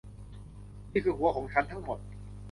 [0.91, 1.99] นี่คือหัวของฉันทั้งหมด